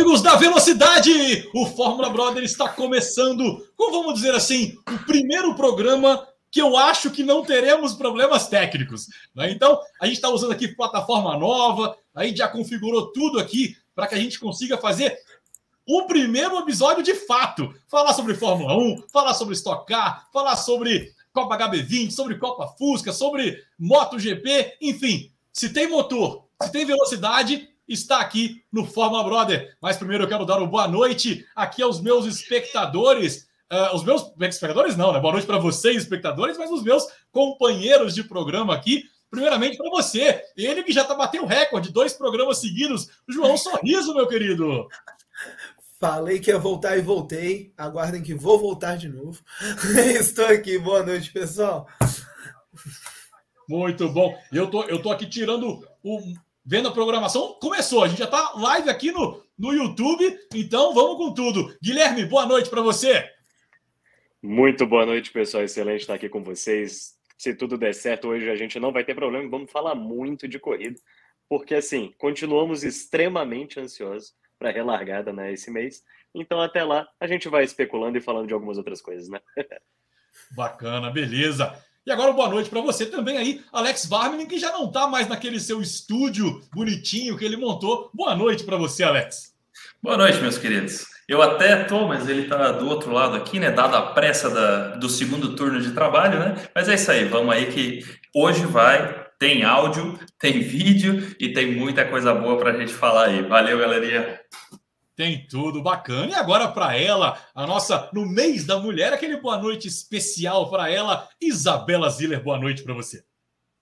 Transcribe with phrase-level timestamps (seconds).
[0.00, 1.46] amigos da Velocidade!
[1.54, 7.10] O Fórmula Brother está começando com, vamos dizer assim, o primeiro programa que eu acho
[7.10, 9.08] que não teremos problemas técnicos.
[9.34, 9.50] Né?
[9.50, 14.06] Então, a gente está usando aqui plataforma nova, a gente já configurou tudo aqui para
[14.06, 15.18] que a gente consiga fazer
[15.86, 17.70] o primeiro episódio de fato.
[17.86, 23.12] Falar sobre Fórmula 1, falar sobre Stock Car, falar sobre Copa HB20, sobre Copa Fusca,
[23.12, 25.30] sobre MotoGP, enfim.
[25.52, 29.76] Se tem motor, se tem velocidade, está aqui no Forma Brother.
[29.82, 33.48] Mas primeiro eu quero dar uma boa noite aqui aos meus espectadores.
[33.70, 35.20] Uh, os meus espectadores não, né?
[35.20, 39.04] Boa noite para vocês, espectadores, mas os meus companheiros de programa aqui.
[39.30, 43.08] Primeiramente para você, ele que já está batendo recorde, dois programas seguidos.
[43.28, 44.88] João Sorriso, meu querido.
[46.00, 47.72] Falei que ia voltar e voltei.
[47.76, 49.40] Aguardem que vou voltar de novo.
[50.18, 50.78] Estou aqui.
[50.78, 51.86] Boa noite, pessoal.
[53.68, 54.36] Muito bom.
[54.52, 57.58] Eu tô, eu tô aqui tirando o vendo a programação.
[57.60, 61.76] Começou, a gente já está live aqui no, no YouTube, então vamos com tudo.
[61.82, 63.28] Guilherme, boa noite para você.
[64.42, 65.64] Muito boa noite, pessoal.
[65.64, 67.14] Excelente estar aqui com vocês.
[67.36, 69.48] Se tudo der certo, hoje a gente não vai ter problema.
[69.48, 70.98] Vamos falar muito de corrida,
[71.48, 76.02] porque assim, continuamos extremamente ansiosos para a relargada né, esse mês.
[76.34, 79.40] Então, até lá, a gente vai especulando e falando de algumas outras coisas, né?
[80.52, 81.82] Bacana, beleza.
[82.10, 85.28] E agora, boa noite para você também aí, Alex Varmin, que já não está mais
[85.28, 88.10] naquele seu estúdio bonitinho que ele montou.
[88.12, 89.54] Boa noite para você, Alex.
[90.02, 91.06] Boa noite, meus queridos.
[91.28, 93.70] Eu até tô, mas ele está do outro lado aqui, né?
[93.70, 96.56] Dada a pressa da, do segundo turno de trabalho, né?
[96.74, 101.76] Mas é isso aí, vamos aí que hoje vai, tem áudio, tem vídeo e tem
[101.76, 103.42] muita coisa boa para a gente falar aí.
[103.42, 104.40] Valeu, galerinha.
[105.20, 106.32] Tem tudo bacana.
[106.32, 110.88] E agora para ela, a nossa no mês da mulher, aquele boa noite especial para
[110.88, 112.42] ela, Isabela Ziller.
[112.42, 113.22] Boa noite para você.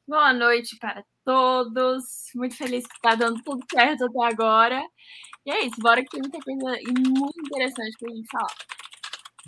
[0.05, 2.05] Boa noite para todos.
[2.34, 4.83] Muito feliz que está dando tudo certo até agora.
[5.47, 6.77] E é isso, bora que tem muita coisa
[7.08, 8.55] muito interessante para a gente falar.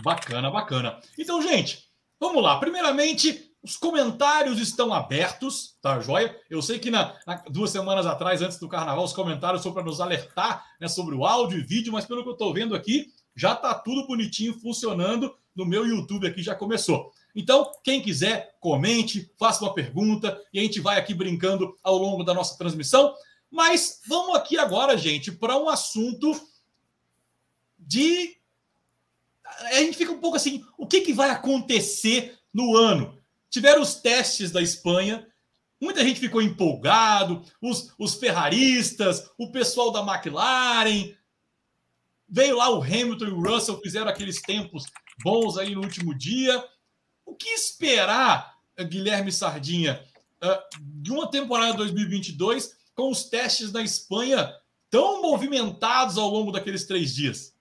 [0.01, 1.01] Bacana, bacana.
[1.19, 2.61] Então, gente, vamos lá.
[2.61, 6.35] Primeiramente, os comentários estão abertos, tá joia?
[6.49, 9.85] Eu sei que na, na, duas semanas atrás, antes do carnaval, os comentários foram para
[9.85, 13.13] nos alertar né, sobre o áudio e vídeo, mas pelo que eu estou vendo aqui,
[13.37, 17.13] já está tudo bonitinho funcionando no meu YouTube aqui, já começou.
[17.35, 22.25] Então, quem quiser, comente, faça uma pergunta e a gente vai aqui brincando ao longo
[22.25, 23.15] da nossa transmissão.
[23.51, 26.41] Mas vamos aqui agora, gente, para um assunto
[27.79, 28.37] de.
[29.45, 33.20] A gente fica um pouco assim: o que, que vai acontecer no ano?
[33.51, 35.27] Tiveram os testes da Espanha.
[35.81, 41.15] Muita gente ficou empolgado, os, os ferraristas, o pessoal da McLaren.
[42.29, 44.85] Veio lá o Hamilton e o Russell, fizeram aqueles tempos
[45.23, 46.65] bons aí no último dia.
[47.27, 50.03] O que esperar, Guilherme Sardinha,
[50.41, 54.53] ah, de uma temporada 2022 com os testes da Espanha
[54.89, 57.55] tão movimentados ao longo daqueles três dias?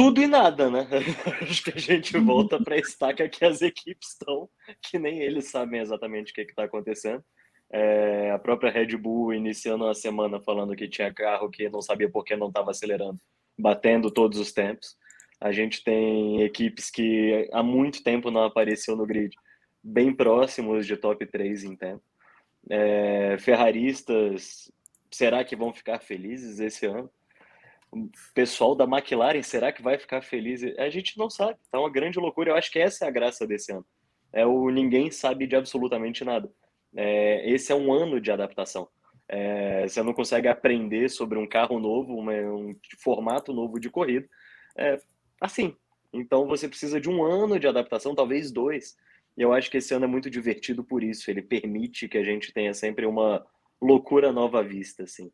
[0.00, 0.88] Tudo e nada, né?
[1.42, 4.48] Acho que a gente volta para a estaca que as equipes estão,
[4.82, 7.22] que nem eles sabem exatamente o que está acontecendo.
[7.70, 12.10] É, a própria Red Bull iniciando a semana falando que tinha carro que não sabia
[12.10, 13.20] por que não estava acelerando,
[13.58, 14.96] batendo todos os tempos.
[15.38, 19.36] A gente tem equipes que há muito tempo não apareceu no grid,
[19.82, 22.02] bem próximos de top 3 em tempo.
[22.70, 24.72] É, ferraristas,
[25.10, 27.10] será que vão ficar felizes esse ano?
[27.92, 30.62] O pessoal da McLaren, será que vai ficar feliz?
[30.78, 31.58] A gente não sabe.
[31.70, 32.50] Tá uma grande loucura.
[32.50, 33.84] Eu acho que essa é a graça desse ano.
[34.32, 36.50] É o ninguém sabe de absolutamente nada.
[36.96, 38.88] É, esse é um ano de adaptação.
[39.28, 44.28] É, você não consegue aprender sobre um carro novo, uma, um formato novo de corrida,
[44.76, 44.98] é,
[45.40, 45.76] assim.
[46.12, 48.96] Então você precisa de um ano de adaptação, talvez dois.
[49.36, 51.30] E eu acho que esse ano é muito divertido por isso.
[51.30, 53.44] Ele permite que a gente tenha sempre uma
[53.80, 55.30] loucura nova à vista, assim.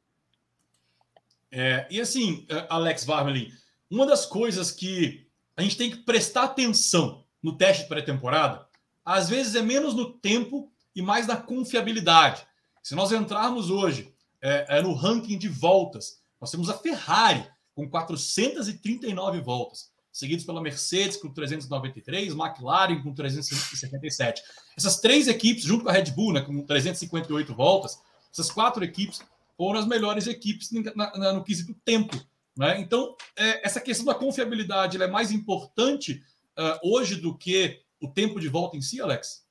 [1.59, 3.51] É, e assim, é, Alex Varmelin,
[3.91, 8.67] uma das coisas que a gente tem que prestar atenção no teste de pré-temporada,
[9.03, 12.47] às vezes é menos no tempo e mais na confiabilidade.
[12.83, 17.89] Se nós entrarmos hoje é, é no ranking de voltas, nós temos a Ferrari com
[17.89, 24.43] 439 voltas, seguidos pela Mercedes com 393, McLaren com 377.
[24.77, 27.99] Essas três equipes, junto com a Red Bull, né, com 358 voltas,
[28.31, 29.23] essas quatro equipes
[29.57, 32.17] foram as melhores equipes na, na, no quesito tempo.
[32.57, 32.81] Né?
[32.81, 36.23] Então, é, essa questão da confiabilidade é mais importante
[36.59, 39.47] uh, hoje do que o tempo de volta em si, Alex?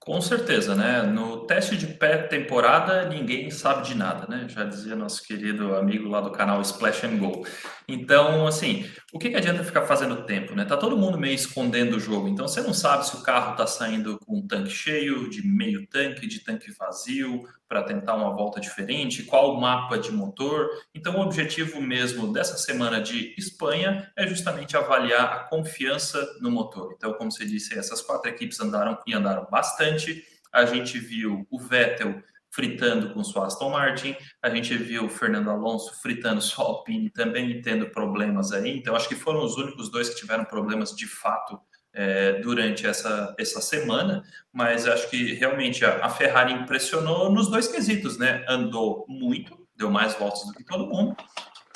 [0.00, 1.02] Com certeza, né?
[1.02, 4.48] No teste de pré-temporada, ninguém sabe de nada, né?
[4.48, 7.46] Já dizia nosso querido amigo lá do canal Splash and Go.
[7.86, 10.64] Então, assim, o que, que adianta ficar fazendo tempo, né?
[10.64, 12.28] Tá todo mundo meio escondendo o jogo.
[12.28, 15.86] Então, você não sabe se o carro tá saindo com um tanque cheio, de meio
[15.86, 20.68] tanque, de tanque vazio, para tentar uma volta diferente, qual o mapa de motor.
[20.92, 26.92] Então, o objetivo mesmo dessa semana de Espanha é justamente avaliar a confiança no motor.
[26.96, 30.24] Então, como você disse, essas quatro equipes andaram e andaram bastante.
[30.52, 32.20] A gente viu o Vettel
[32.50, 37.62] fritando com sua Aston Martin, a gente viu o Fernando Alonso fritando sua Alpine também
[37.62, 38.76] tendo problemas aí.
[38.76, 41.60] Então, acho que foram os únicos dois que tiveram problemas de fato
[41.92, 44.22] é, durante essa, essa semana,
[44.52, 48.44] mas acho que realmente a, a, Ferrari impressionou nos dois quesitos, né?
[48.48, 51.16] Andou muito, deu mais voltas do que todo mundo,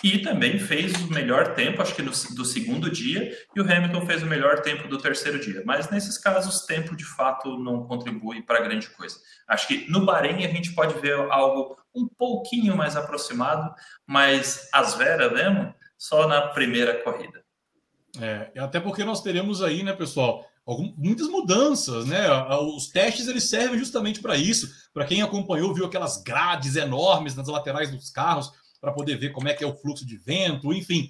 [0.05, 4.05] e também fez o melhor tempo, acho que no, do segundo dia, e o Hamilton
[4.05, 5.63] fez o melhor tempo do terceiro dia.
[5.65, 9.17] Mas nesses casos, tempo de fato não contribui para grande coisa.
[9.49, 13.75] Acho que no Bahrein a gente pode ver algo um pouquinho mais aproximado,
[14.07, 17.44] mas as Vera mesmo, só na primeira corrida.
[18.21, 20.47] É, até porque nós teremos aí, né, pessoal,
[20.97, 22.27] muitas mudanças, né?
[22.59, 24.69] Os testes eles servem justamente para isso.
[24.93, 28.51] Para quem acompanhou, viu aquelas grades enormes nas laterais dos carros
[28.81, 31.09] para poder ver como é que é o fluxo de vento, enfim.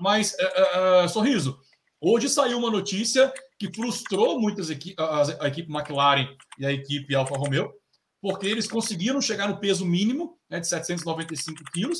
[0.00, 1.58] Mas, é, é, é sorriso,
[2.00, 7.14] hoje saiu uma notícia que frustrou muitas equipes, a, a, equipe McLaren e a equipe
[7.14, 7.72] Alfa Romeo,
[8.20, 11.98] porque eles conseguiram chegar no peso mínimo né, de 795 quilos,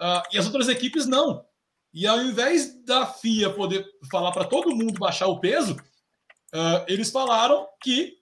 [0.00, 1.44] uh, e as outras equipes não.
[1.96, 5.76] E ao invés da FIA poder falar para todo mundo baixar o peso,
[6.52, 8.18] uh, eles falaram que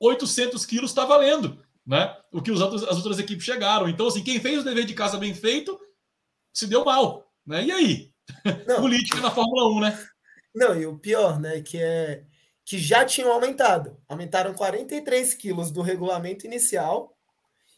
[0.00, 2.16] 800 quilos está valendo, né?
[2.32, 3.90] O que os outros, as outras equipes chegaram.
[3.90, 5.78] Então, assim, quem fez o dever de casa bem feito
[6.50, 7.62] se deu mal, né?
[7.62, 8.10] E aí?
[8.80, 10.06] Política na Fórmula 1, né?
[10.54, 12.24] Não, e o pior, né, que é
[12.64, 14.00] que já tinham aumentado.
[14.08, 17.14] Aumentaram 43 quilos do regulamento inicial.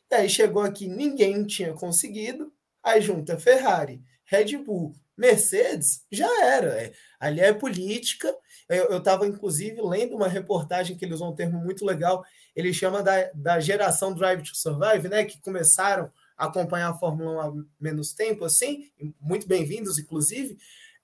[0.09, 2.53] E aí chegou aqui, ninguém tinha conseguido.
[2.81, 6.82] Aí junta Ferrari, Red Bull, Mercedes já era.
[6.82, 8.34] É, ali é política.
[8.69, 12.24] Eu estava, inclusive, lendo uma reportagem que ele usou um termo muito legal.
[12.56, 15.24] Ele chama da, da geração Drive to Survive, né?
[15.24, 18.90] Que começaram a acompanhar a Fórmula 1 há menos tempo, assim,
[19.20, 20.56] muito bem-vindos, inclusive,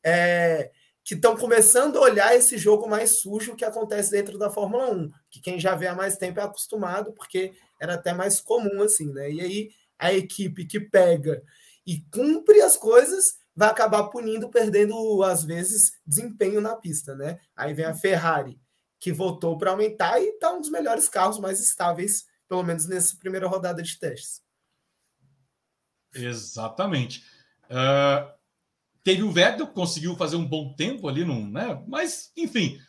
[0.02, 0.72] é,
[1.04, 5.10] que estão começando a olhar esse jogo mais sujo que acontece dentro da Fórmula 1.
[5.30, 9.12] Que quem já vê há mais tempo é acostumado, porque era até mais comum, assim,
[9.12, 9.30] né?
[9.30, 11.40] E aí a equipe que pega
[11.86, 17.40] e cumpre as coisas vai acabar punindo, perdendo, às vezes, desempenho na pista, né?
[17.56, 18.56] Aí vem a Ferrari,
[19.00, 23.16] que voltou para aumentar e está um dos melhores carros mais estáveis, pelo menos nessa
[23.16, 24.40] primeira rodada de testes.
[26.14, 27.24] Exatamente.
[27.64, 28.32] Uh,
[29.02, 31.82] teve o Vettel, conseguiu fazer um bom tempo ali, num, né?
[31.88, 32.80] mas, enfim,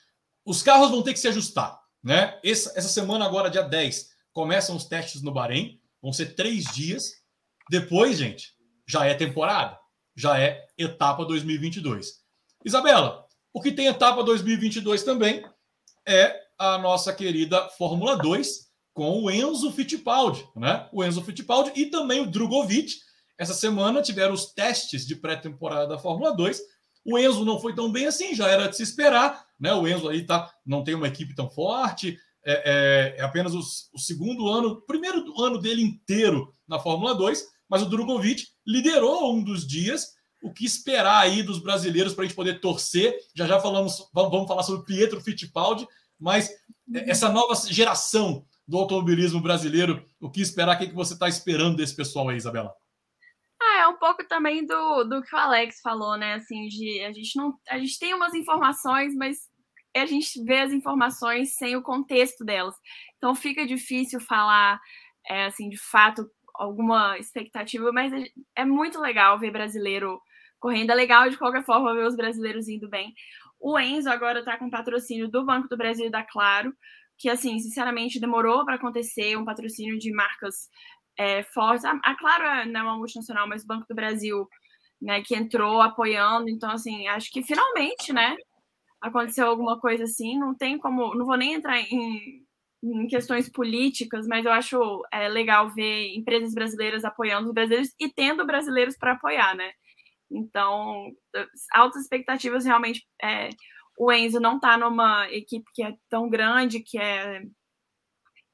[0.45, 1.81] os carros vão ter que se ajustar.
[2.03, 2.39] Né?
[2.43, 7.13] Essa, essa semana, agora, dia 10, começam os testes no Bahrein, vão ser três dias.
[7.71, 8.53] Depois, gente,
[8.85, 9.78] já é temporada
[10.19, 12.19] já é etapa 2022.
[12.65, 15.45] Isabela, o que tem etapa 2022 também
[16.05, 20.89] é a nossa querida Fórmula 2 com o Enzo Fittipaldi, né?
[20.91, 22.95] O Enzo Fittipaldi e também o Drogovic.
[23.37, 26.59] Essa semana tiveram os testes de pré-temporada da Fórmula 2.
[27.05, 29.73] O Enzo não foi tão bem assim, já era de se esperar, né?
[29.73, 33.61] O Enzo aí tá, não tem uma equipe tão forte, é, é, é apenas o,
[33.93, 39.43] o segundo ano, primeiro ano dele inteiro na Fórmula 2 mas o Drogovic liderou um
[39.43, 40.07] dos dias.
[40.41, 43.15] O que esperar aí dos brasileiros para a gente poder torcer?
[43.35, 45.85] Já já falamos, vamos falar sobre Pietro Fittipaldi,
[46.19, 46.49] mas
[46.93, 50.75] essa nova geração do automobilismo brasileiro, o que esperar?
[50.75, 52.73] O que você está esperando desse pessoal aí, Isabela?
[53.61, 56.35] Ah, é um pouco também do, do que o Alex falou, né?
[56.35, 59.37] Assim, de a gente não, a gente tem umas informações, mas
[59.95, 62.75] a gente vê as informações sem o contexto delas.
[63.17, 64.79] Então fica difícil falar,
[65.27, 66.29] é, assim, de fato
[66.59, 68.25] alguma expectativa, mas é,
[68.57, 70.21] é muito legal ver brasileiro
[70.59, 70.91] correndo.
[70.91, 73.13] É legal de qualquer forma ver os brasileiros indo bem.
[73.59, 76.73] O Enzo agora está com patrocínio do Banco do Brasil e da Claro,
[77.17, 80.69] que assim, sinceramente, demorou para acontecer um patrocínio de marcas
[81.17, 81.85] é, fortes.
[81.85, 84.47] A, a Claro não é uma multinacional, mas o Banco do Brasil,
[85.01, 86.49] né, que entrou apoiando.
[86.49, 88.35] Então, assim, acho que finalmente, né,
[89.01, 90.37] aconteceu alguma coisa assim.
[90.39, 92.45] Não tem como, não vou nem entrar em
[92.83, 94.79] em questões políticas, mas eu acho
[95.11, 99.71] é, legal ver empresas brasileiras apoiando os brasileiros e tendo brasileiros para apoiar, né?
[100.31, 101.11] Então,
[101.73, 103.05] altas expectativas realmente.
[103.21, 103.49] É,
[103.97, 107.41] o Enzo não está numa equipe que é tão grande, que é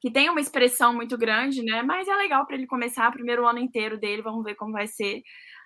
[0.00, 1.82] que tem uma expressão muito grande, né?
[1.82, 4.86] Mas é legal para ele começar o primeiro ano inteiro dele, vamos ver como vai
[4.86, 5.22] ser.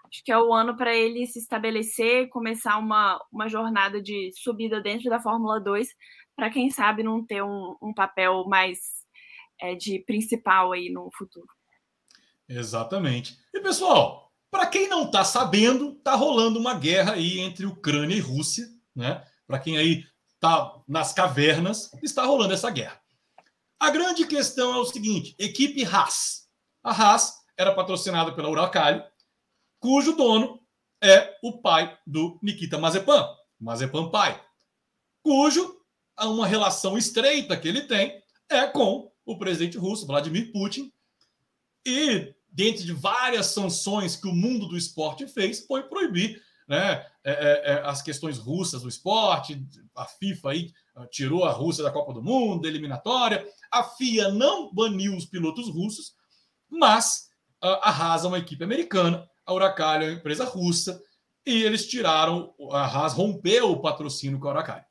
[0.07, 4.81] Acho que é o ano para ele se estabelecer, começar uma, uma jornada de subida
[4.81, 5.89] dentro da Fórmula 2,
[6.41, 8.79] para quem sabe não ter um, um papel mais
[9.61, 11.47] é, de principal aí no futuro.
[12.49, 13.37] Exatamente.
[13.53, 18.21] E pessoal, para quem não está sabendo, está rolando uma guerra aí entre Ucrânia e
[18.21, 18.67] Rússia,
[18.97, 19.23] né?
[19.47, 22.99] Para quem aí está nas cavernas, está rolando essa guerra.
[23.79, 26.49] A grande questão é o seguinte: equipe Haas.
[26.83, 29.05] A Haas era patrocinada pela Uralcali,
[29.79, 30.59] cujo dono
[31.05, 33.29] é o pai do Nikita Mazepan,
[33.61, 34.43] Mazepan pai,
[35.23, 35.80] cujo
[36.27, 40.93] uma relação estreita que ele tem é com o presidente russo, Vladimir Putin,
[41.87, 47.33] e dentro de várias sanções que o mundo do esporte fez, foi proibir né, é,
[47.33, 49.65] é, é as questões russas do esporte.
[49.95, 53.47] A FIFA aí ah, tirou a Rússia da Copa do Mundo, eliminatória.
[53.71, 56.15] A FIA não baniu os pilotos russos,
[56.69, 57.29] mas
[57.63, 61.01] uh, a Haas é uma equipe americana, a Huracan é uma empresa russa,
[61.47, 64.85] e eles tiraram, a Haas rompeu o patrocínio com a Huracan.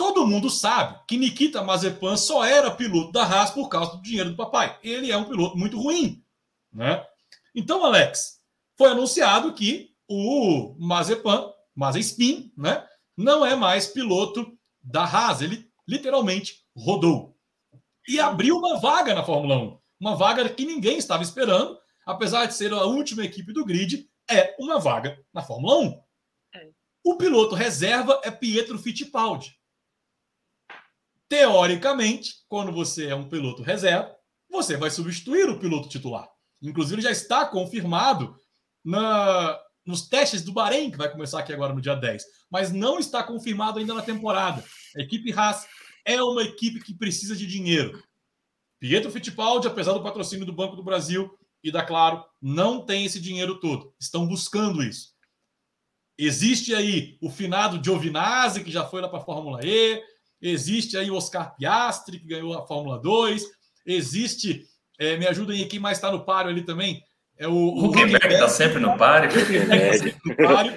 [0.00, 4.30] Todo mundo sabe que Nikita Mazepan só era piloto da Haas por causa do dinheiro
[4.30, 4.78] do papai.
[4.82, 6.24] Ele é um piloto muito ruim,
[6.72, 7.06] né?
[7.54, 8.40] Então, Alex,
[8.78, 12.82] foi anunciado que o Mazepan, Mazepin, né,
[13.14, 15.42] não é mais piloto da Haas.
[15.42, 17.36] Ele literalmente rodou
[18.08, 22.54] e abriu uma vaga na Fórmula 1, uma vaga que ninguém estava esperando, apesar de
[22.54, 26.02] ser a última equipe do grid, é uma vaga na Fórmula 1.
[26.54, 26.70] É.
[27.04, 29.59] O piloto reserva é Pietro Fittipaldi
[31.30, 34.12] teoricamente, quando você é um piloto reserva,
[34.50, 36.28] você vai substituir o piloto titular.
[36.60, 38.36] Inclusive, já está confirmado
[38.84, 39.56] na,
[39.86, 43.22] nos testes do Bahrein, que vai começar aqui agora no dia 10, mas não está
[43.22, 44.64] confirmado ainda na temporada.
[44.96, 45.68] A equipe Haas
[46.04, 48.02] é uma equipe que precisa de dinheiro.
[48.80, 51.32] Pietro Fittipaldi, apesar do patrocínio do Banco do Brasil
[51.62, 53.94] e da Claro, não tem esse dinheiro todo.
[54.00, 55.14] Estão buscando isso.
[56.18, 60.02] Existe aí o finado Giovinazzi, que já foi lá para a Fórmula E,
[60.42, 63.44] Existe aí o Oscar Piastri, que ganhou a Fórmula 2.
[63.86, 64.64] Existe,
[64.98, 67.02] é, me ajudem aí, quem mais está no páreo ali também?
[67.38, 69.30] É o, o Huckenberg está sempre no páreo.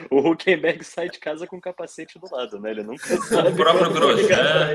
[0.09, 2.71] o Huckenberg sai de casa com o capacete do lado, né?
[2.71, 3.49] Ele nunca sabe.
[3.49, 4.69] O próprio Grosjean.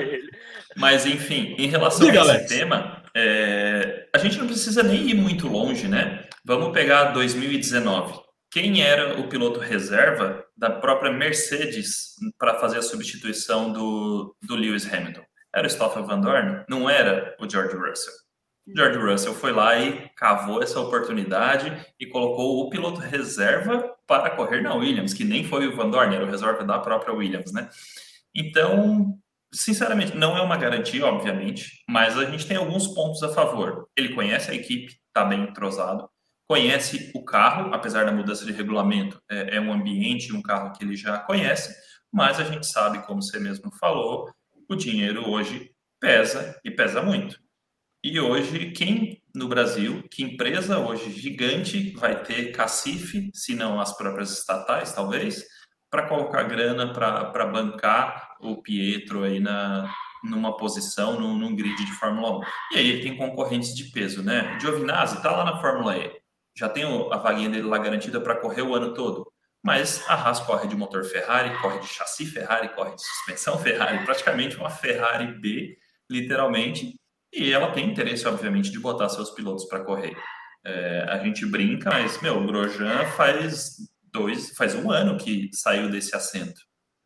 [0.77, 2.49] Mas, enfim, em relação Diga, a esse Alex.
[2.51, 4.07] tema, é...
[4.15, 6.29] a gente não precisa nem ir muito longe, né?
[6.45, 13.73] Vamos pegar 2019 quem era o piloto reserva da própria Mercedes para fazer a substituição
[13.73, 15.23] do, do Lewis Hamilton?
[15.55, 16.65] Era o Stoffel Van Dorn?
[16.69, 18.13] Não era o George Russell.
[18.75, 24.61] George Russell foi lá e cavou essa oportunidade e colocou o piloto reserva para correr
[24.61, 27.69] na Williams, que nem foi o Van Dorn, era o reserva da própria Williams, né?
[28.35, 29.19] Então,
[29.53, 33.89] sinceramente, não é uma garantia, obviamente, mas a gente tem alguns pontos a favor.
[33.97, 36.09] Ele conhece a equipe, está bem entrosado
[36.49, 40.83] conhece o carro, apesar da mudança de regulamento, é, é um ambiente, um carro que
[40.83, 41.77] ele já conhece,
[42.11, 44.33] mas a gente sabe, como você mesmo falou,
[44.69, 47.39] o dinheiro hoje pesa e pesa muito.
[48.03, 53.95] E hoje, quem no Brasil, que empresa hoje gigante vai ter cacife, se não as
[53.97, 55.45] próprias estatais, talvez,
[55.91, 61.93] para colocar grana para bancar o Pietro aí na, numa posição, num, num, grid de
[61.93, 62.41] Fórmula 1.
[62.73, 64.59] E aí ele tem concorrentes de peso, né?
[64.61, 66.18] Giovinazzi está lá na Fórmula E
[66.59, 69.31] já tem a vaguinha dele lá garantida para correr o ano todo.
[69.63, 74.05] Mas a Haas corre de motor Ferrari, corre de chassi Ferrari, corre de suspensão Ferrari,
[74.05, 75.77] praticamente uma Ferrari B,
[76.11, 76.95] literalmente.
[77.33, 80.17] E ela tem interesse, obviamente, de botar seus pilotos para correr.
[80.65, 83.77] É, a gente brinca, mas, meu, o Grosjean faz
[84.13, 86.61] dois, faz um ano que saiu desse assento.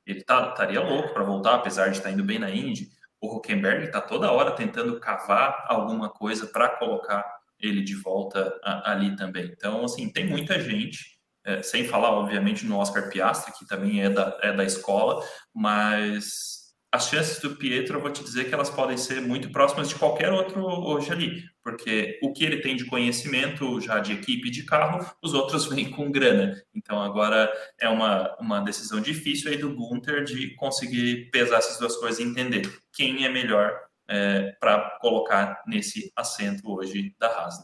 [0.07, 2.89] Ele tá, estaria louco para voltar, apesar de estar tá indo bem na Indy.
[3.21, 7.25] O Huckenberg está toda hora tentando cavar alguma coisa para colocar
[7.63, 9.45] ele de volta a, ali também.
[9.45, 10.99] Então, assim, tem muita gente,
[11.45, 16.63] é, sem falar, obviamente, no Oscar Piastri, que também é da, é da escola, mas
[16.95, 19.95] as chances do Pietro, eu vou te dizer que elas podem ser muito próximas de
[19.95, 24.65] qualquer outro hoje ali, porque o que ele tem de conhecimento já de equipe de
[24.65, 26.55] carro, os outros vêm com grana.
[26.75, 27.51] Então agora
[27.81, 32.25] é uma, uma decisão difícil aí do Gunter de conseguir pesar essas duas coisas e
[32.25, 33.73] entender quem é melhor
[34.09, 37.57] é, para colocar nesse assento hoje da Haas.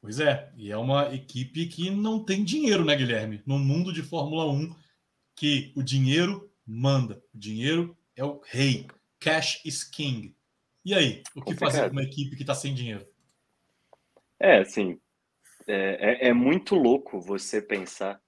[0.00, 3.42] Pois é, e é uma equipe que não tem dinheiro, né, Guilherme?
[3.44, 4.74] No mundo de Fórmula 1,
[5.34, 8.86] que o dinheiro manda, o dinheiro é o rei,
[9.18, 10.34] cash is king.
[10.84, 13.06] E aí, o que fazer com uma equipe que está sem dinheiro?
[14.38, 15.00] É, assim,
[15.66, 18.20] é, é, é muito louco você pensar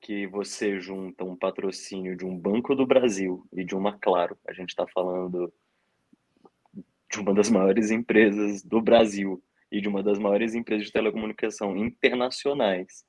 [0.00, 4.52] que você junta um patrocínio de um Banco do Brasil e de uma Claro, a
[4.52, 5.52] gente está falando
[7.10, 11.76] de uma das maiores empresas do Brasil e de uma das maiores empresas de telecomunicação
[11.76, 13.04] internacionais.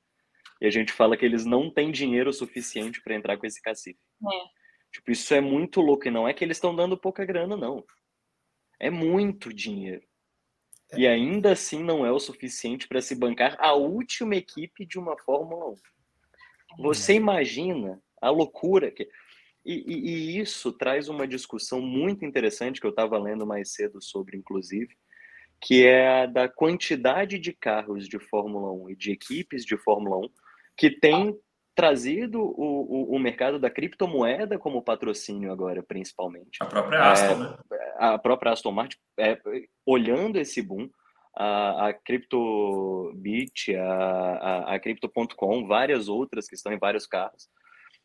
[0.61, 3.99] E a gente fala que eles não têm dinheiro suficiente para entrar com esse cacife.
[4.21, 4.59] É.
[4.91, 6.07] Tipo, isso é muito louco.
[6.07, 7.83] E não é que eles estão dando pouca grana, não.
[8.79, 10.03] É muito dinheiro.
[10.91, 10.99] É.
[10.99, 15.17] E ainda assim não é o suficiente para se bancar a última equipe de uma
[15.17, 15.75] Fórmula 1.
[16.79, 19.09] Você imagina a loucura que.
[19.65, 24.01] E, e, e, isso traz uma discussão muito interessante que eu estava lendo mais cedo
[24.01, 24.95] sobre, inclusive,
[25.61, 30.17] que é a da quantidade de carros de Fórmula 1 e de equipes de Fórmula
[30.17, 30.29] 1
[30.77, 31.37] que tem
[31.75, 36.57] trazido o, o, o mercado da criptomoeda como patrocínio agora, principalmente.
[36.61, 37.57] A própria Aston, é, né?
[37.97, 39.39] A própria Aston Martin, é,
[39.85, 40.89] olhando esse boom,
[41.35, 47.47] a, a CryptoBit, a, a, a Crypto.com, várias outras que estão em vários carros.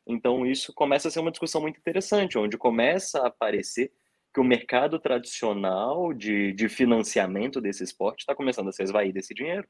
[0.06, 3.90] Então, isso começa a ser uma discussão muito interessante, onde começa a aparecer
[4.32, 9.32] que o mercado tradicional de, de financiamento desse esporte está começando a se esvair desse
[9.32, 9.66] dinheiro.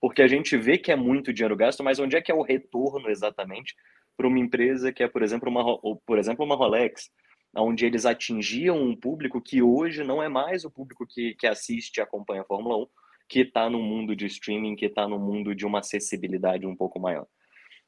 [0.00, 2.42] Porque a gente vê que é muito dinheiro gasto, mas onde é que é o
[2.42, 3.76] retorno exatamente
[4.16, 7.10] para uma empresa que é, por exemplo, uma, por exemplo, uma Rolex,
[7.56, 11.98] onde eles atingiam um público que hoje não é mais o público que, que assiste
[11.98, 12.86] e acompanha a Fórmula 1,
[13.28, 16.98] que está no mundo de streaming, que está no mundo de uma acessibilidade um pouco
[16.98, 17.26] maior.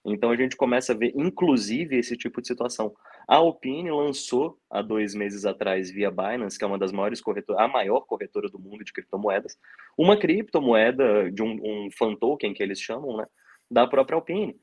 [0.04, 2.92] Então a gente começa a ver, inclusive, esse tipo de situação.
[3.28, 7.62] A Alpine lançou há dois meses atrás, via Binance, que é uma das maiores corretoras,
[7.62, 9.56] a maior corretora do mundo de criptomoedas,
[9.96, 13.26] uma criptomoeda de um, um fan token que eles chamam, né,
[13.70, 14.56] da própria Alpine.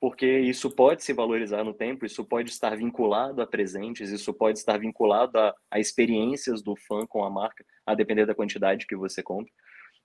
[0.00, 4.58] Porque isso pode se valorizar no tempo, isso pode estar vinculado a presentes, isso pode
[4.58, 8.96] estar vinculado a, a experiências do fã com a marca, a depender da quantidade que
[8.96, 9.52] você compra.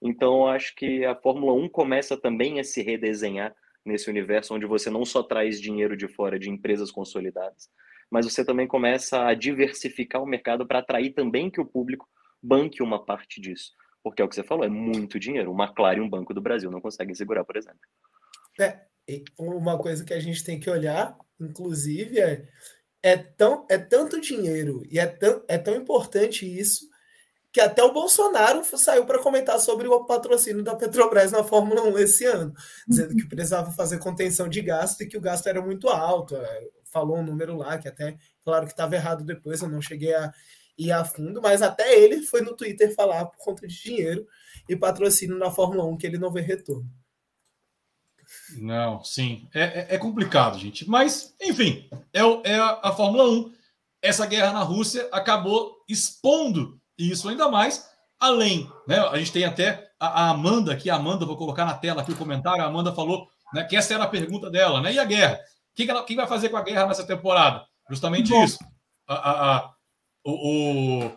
[0.01, 4.89] Então, acho que a Fórmula 1 começa também a se redesenhar nesse universo onde você
[4.89, 7.69] não só traz dinheiro de fora de empresas consolidadas,
[8.09, 12.07] mas você também começa a diversificar o mercado para atrair também que o público
[12.41, 13.71] banque uma parte disso.
[14.03, 15.51] Porque é o que você falou, é muito dinheiro.
[15.51, 17.79] O McLaren e um Banco do Brasil não conseguem segurar, por exemplo.
[18.59, 18.81] É,
[19.39, 22.47] uma coisa que a gente tem que olhar, inclusive, é,
[23.01, 26.92] é, tão, é tanto dinheiro e é tão, é tão importante isso
[27.53, 31.99] que até o Bolsonaro saiu para comentar sobre o patrocínio da Petrobras na Fórmula 1
[31.99, 32.51] esse ano,
[32.87, 36.35] dizendo que precisava fazer contenção de gasto e que o gasto era muito alto.
[36.35, 40.15] É, falou um número lá que até, claro que estava errado depois, eu não cheguei
[40.15, 40.33] a
[40.75, 44.27] ir a fundo, mas até ele foi no Twitter falar por conta de dinheiro
[44.67, 46.89] e patrocínio na Fórmula 1 que ele não vê retorno.
[48.57, 49.47] Não, sim.
[49.53, 50.89] É, é, é complicado, gente.
[50.89, 53.53] Mas, enfim, é, é a, a Fórmula 1.
[54.01, 58.99] Essa guerra na Rússia acabou expondo e isso ainda mais além, né?
[58.99, 62.11] A gente tem até a, a Amanda aqui, a Amanda, vou colocar na tela aqui
[62.11, 62.63] o comentário.
[62.63, 64.93] A Amanda falou né, que essa era a pergunta dela, né?
[64.93, 65.35] E a guerra?
[65.35, 67.65] O que, que, vai fazer com a guerra nessa temporada?
[67.89, 68.43] Justamente Bom.
[68.43, 68.59] isso.
[69.07, 69.73] A, a, a,
[70.25, 71.11] o,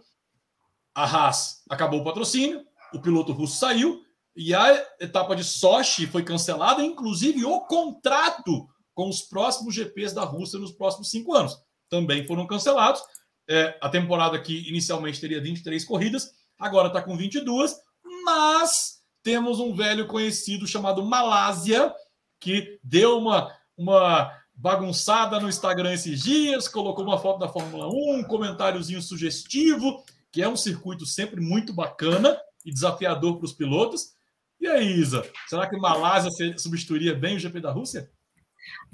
[0.95, 4.01] a Haas acabou o patrocínio, o piloto russo saiu
[4.35, 10.25] e a etapa de Sochi foi cancelada, inclusive o contrato com os próximos GPs da
[10.25, 11.57] Rússia nos próximos cinco anos
[11.89, 13.03] também foram cancelados.
[13.49, 17.77] É, a temporada que inicialmente teria 23 corridas, agora está com 22,
[18.25, 21.95] mas temos um velho conhecido chamado Malásia,
[22.41, 28.19] que deu uma, uma bagunçada no Instagram esses dias, colocou uma foto da Fórmula 1,
[28.19, 34.17] um comentáriozinho sugestivo, que é um circuito sempre muito bacana e desafiador para os pilotos.
[34.61, 38.11] E aí, Isa, será que Malásia substituiria bem o GP da Rússia?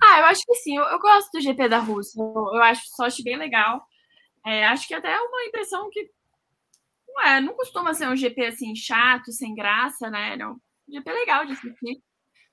[0.03, 0.77] Ah, eu acho que sim.
[0.77, 2.21] Eu, eu gosto do GP da Rússia.
[2.21, 3.83] Eu, acho só acho bem legal.
[4.47, 6.11] É, acho que até é uma impressão que
[7.09, 10.37] não é, não costuma ser um GP assim chato, sem graça, né?
[10.37, 12.03] Não, um GP legal de assistir.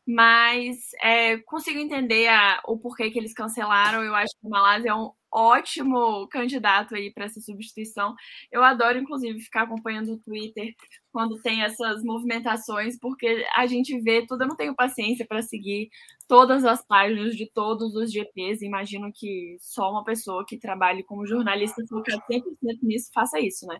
[0.08, 4.04] Mas é, consigo entender a, o porquê que eles cancelaram.
[4.04, 8.16] Eu acho que o Malásia é um ótimo candidato aí para essa substituição.
[8.52, 10.74] Eu adoro, inclusive, ficar acompanhando o Twitter
[11.12, 14.44] quando tem essas movimentações, porque a gente vê tudo.
[14.44, 15.90] Eu não tenho paciência para seguir
[16.28, 18.64] todas as páginas de todos os GPs.
[18.64, 22.44] Imagino que só uma pessoa que trabalhe como jornalista focada 100%
[22.84, 23.80] nisso faça isso, né?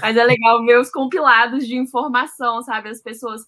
[0.00, 2.88] Mas é legal ver os compilados de informação, sabe?
[2.88, 3.42] As pessoas,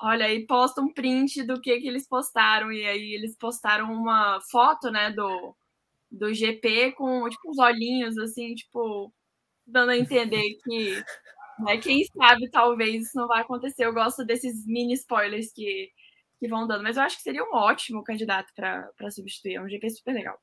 [0.00, 4.90] olha, aí postam print do que, que eles postaram, e aí eles postaram uma foto,
[4.90, 5.54] né, do
[6.18, 9.12] do GP com tipo uns olhinhos assim, tipo,
[9.66, 11.02] dando a entender que
[11.60, 13.84] né, quem sabe talvez isso não vai acontecer.
[13.84, 15.90] Eu gosto desses mini spoilers que,
[16.38, 19.54] que vão dando, mas eu acho que seria um ótimo candidato para substituir.
[19.54, 20.38] É um GP super legal.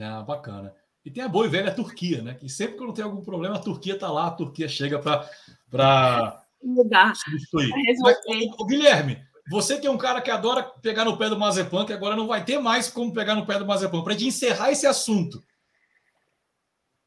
[0.00, 0.74] Ah, bacana.
[1.04, 2.34] E tem a boa e velha Turquia, né?
[2.34, 6.44] Que sempre que não tem algum problema, a Turquia tá lá, a Turquia chega para
[6.62, 7.14] mudar.
[7.16, 7.70] Substituir.
[7.70, 9.18] Mas, o, o Guilherme,
[9.50, 12.28] você que é um cara que adora pegar no pé do Mazepan, que agora não
[12.28, 14.04] vai ter mais como pegar no pé do Mazepan.
[14.04, 15.42] Para gente encerrar esse assunto,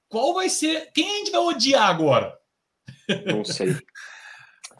[0.09, 0.91] qual vai ser.
[0.93, 2.37] Quem a gente vai odiar agora?
[3.25, 3.77] Não sei.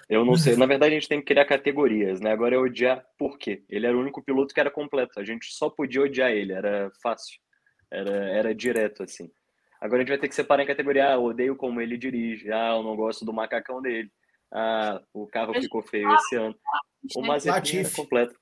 [0.10, 0.58] Eu não sei.
[0.58, 2.32] Na verdade, a gente tem que criar categorias, né?
[2.34, 3.64] Agora é odiar por quê?
[3.70, 5.20] Ele era o único piloto que era completo.
[5.20, 7.40] A gente só podia odiar ele, era fácil.
[7.90, 9.32] Era, era direto, assim.
[9.80, 11.10] Agora a gente vai ter que separar em categoria.
[11.10, 12.52] Ah, eu odeio como ele dirige.
[12.52, 14.12] Ah, eu não gosto do macacão dele.
[14.52, 16.56] Ah, o carro ficou feio esse ano.
[17.16, 18.36] O Mazepin é completo.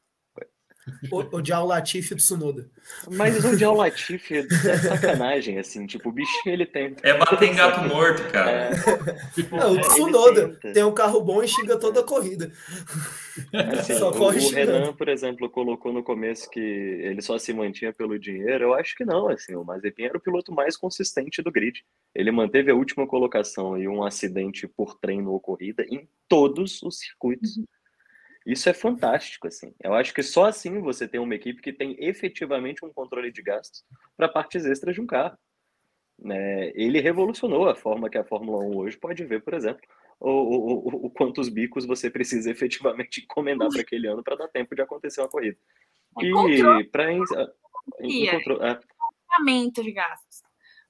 [1.11, 2.67] O, odiar o Latifi e o Tsunoda.
[3.11, 5.85] Mas odiar o Latifi é sacanagem, assim.
[5.85, 6.95] Tipo, o bichinho ele tem.
[7.03, 8.51] É bater em gato morto, cara.
[8.51, 8.71] É...
[9.51, 12.51] Não, o é, Tsunoda tem um carro bom e xinga toda a corrida.
[13.77, 17.53] Assim, só corre o, o Renan, por exemplo, colocou no começo que ele só se
[17.53, 18.63] mantinha pelo dinheiro.
[18.65, 19.55] Eu acho que não, assim.
[19.55, 21.83] O Mazepin era o piloto mais consistente do grid.
[22.15, 26.97] Ele manteve a última colocação e um acidente por treino ou corrida em todos os
[26.97, 27.57] circuitos.
[27.57, 27.65] Uhum.
[28.45, 29.73] Isso é fantástico, assim.
[29.79, 33.41] Eu acho que só assim você tem uma equipe que tem efetivamente um controle de
[33.41, 33.83] gastos
[34.17, 35.37] para partes extras de um carro.
[36.17, 36.71] Né?
[36.75, 39.81] Ele revolucionou a forma que a Fórmula 1 hoje pode ver, por exemplo,
[40.19, 44.75] o, o, o, quantos bicos você precisa efetivamente encomendar para aquele ano para dar tempo
[44.75, 45.57] de acontecer uma corrida.
[46.19, 48.79] É e para é.
[49.81, 50.43] de gastos.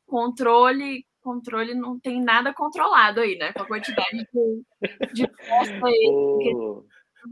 [0.06, 3.54] Controle, controle não tem nada controlado aí, né?
[3.54, 6.84] Com a quantidade de, de peça aí.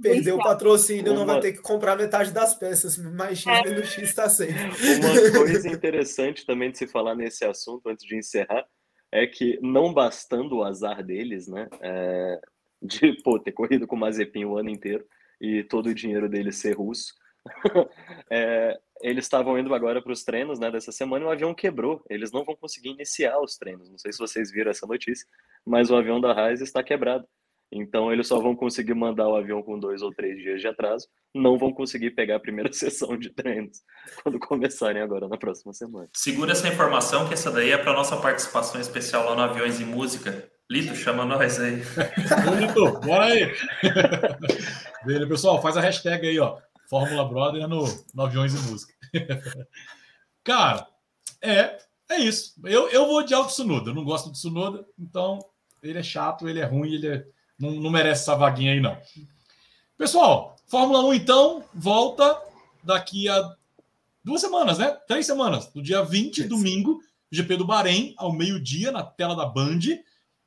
[0.02, 1.20] Perdeu o patrocínio, uma...
[1.20, 3.64] não vai ter que comprar metade das peças, mais X é.
[3.64, 4.50] menos X está sem.
[4.50, 8.66] Uma coisa interessante também de se falar nesse assunto, antes de encerrar,
[9.12, 12.40] é que não bastando o azar deles, né, é,
[12.82, 15.06] de pô, ter corrido com o Mazepin o ano inteiro
[15.42, 17.14] e todo o dinheiro deles ser russo,
[18.30, 22.04] é, eles estavam indo agora para os treinos né, dessa semana e o avião quebrou.
[22.10, 23.90] Eles não vão conseguir iniciar os treinos.
[23.90, 25.26] Não sei se vocês viram essa notícia,
[25.66, 27.28] mas o avião da Raiz está quebrado.
[27.72, 31.08] Então eles só vão conseguir mandar o avião com dois ou três dias de atraso,
[31.34, 33.82] não vão conseguir pegar a primeira sessão de treinos
[34.24, 36.10] quando começarem agora na próxima semana.
[36.16, 39.86] Segura essa informação que essa daí é para nossa participação especial lá no Aviões e
[39.86, 40.50] Música.
[40.72, 41.82] Lito, chama nós aí.
[42.60, 43.52] Lito, bora aí.
[45.06, 46.58] Beleza, pessoal, faz a hashtag aí, ó.
[46.90, 48.94] Fórmula Brother no, no Aviões e Música.
[50.44, 50.88] Cara,
[51.42, 51.78] é,
[52.10, 52.54] é isso.
[52.64, 53.92] Eu, eu vou de o Tsunoda.
[53.92, 55.40] Eu não gosto do Tsunoda, então
[55.82, 57.26] ele é chato, ele é ruim, ele é
[57.60, 58.98] não, não merece essa vaguinha aí, não.
[59.98, 62.40] Pessoal, Fórmula 1 então volta
[62.84, 63.56] daqui a
[64.24, 64.92] duas semanas, né?
[65.08, 65.70] Três semanas.
[65.74, 67.00] No dia 20, domingo,
[67.32, 69.80] GP do Bahrein, ao meio-dia, na tela da Band.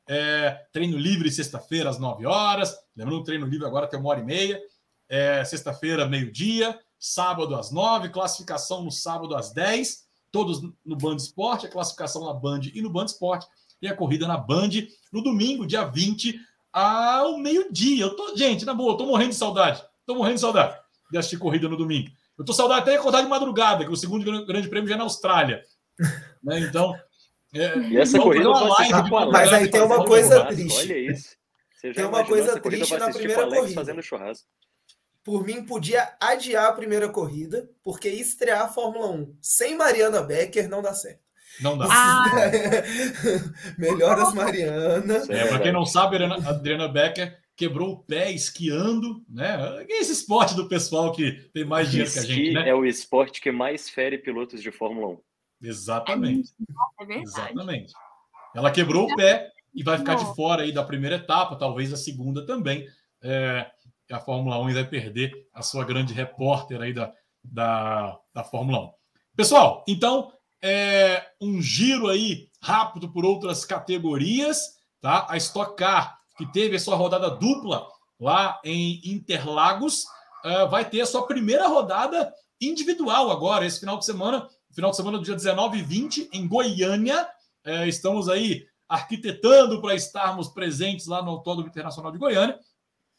[0.08, 2.76] É, treino livre sexta-feira às 9 horas.
[2.96, 4.60] Lembrando, o treino livre agora tem uma hora e meia.
[5.08, 6.78] É, sexta-feira, meio-dia.
[6.98, 10.04] Sábado às 9, classificação no sábado às 10.
[10.30, 13.46] Todos no Band Esporte, a classificação na Band e no Band Esporte.
[13.82, 14.70] E a corrida na Band
[15.12, 16.40] no domingo, dia 20,
[16.72, 18.04] ao meio-dia.
[18.04, 19.82] Eu tô, gente, na boa, eu tô morrendo de saudade.
[20.06, 20.82] Tô morrendo de saudade
[21.12, 22.08] de assistir corrida no domingo.
[22.38, 24.98] Eu tô saudade até de acordar de madrugada, que o segundo grande prêmio já é
[24.98, 25.62] na Austrália.
[26.42, 26.58] né?
[26.60, 26.96] Então.
[27.54, 30.78] É, e essa corrida vai Mas aí tem uma coisa triste.
[30.78, 31.36] Olha isso.
[31.94, 33.74] tem uma coisa triste na primeira corrida.
[33.74, 34.48] Fazendo churrasco.
[35.22, 40.68] Por mim, podia adiar a primeira corrida, porque estrear a Fórmula 1 sem Mariana Becker
[40.68, 41.20] não dá certo.
[41.62, 41.86] Não dá.
[41.90, 42.24] Ah.
[43.78, 45.22] Melhoras Mariana.
[45.28, 49.84] É, para quem não sabe, a Adriana Becker quebrou o pé esquiando, né?
[49.88, 52.68] É esse esporte do pessoal que tem mais dinheiro Esqui que a gente, né?
[52.68, 55.18] é o esporte que mais fere pilotos de Fórmula 1.
[55.62, 56.50] Exatamente.
[57.08, 57.92] É Exatamente.
[58.54, 61.96] Ela quebrou o pé e vai ficar de fora aí da primeira etapa, talvez da
[61.96, 62.86] segunda também.
[63.22, 63.70] É,
[64.10, 68.90] a Fórmula 1 vai perder a sua grande repórter aí da, da, da Fórmula 1.
[69.36, 75.26] Pessoal, então é, um giro aí rápido por outras categorias, tá?
[75.28, 77.86] A Stock Car, que teve a sua rodada dupla
[78.20, 80.04] lá em Interlagos,
[80.44, 84.96] uh, vai ter a sua primeira rodada individual agora, esse final de semana, final de
[84.96, 87.28] semana do dia 19 e 20, em Goiânia.
[87.66, 92.58] Uh, estamos aí arquitetando para estarmos presentes lá no Autódromo Internacional de Goiânia,